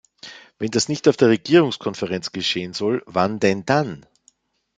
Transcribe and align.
Wenn 0.57 0.71
das 0.71 0.89
nicht 0.89 1.07
auf 1.07 1.15
der 1.15 1.27
Regierungskonferenz 1.29 2.31
geschehen 2.31 2.73
soll, 2.73 3.03
wann 3.05 3.39
denn 3.39 3.67
dann? 3.67 4.07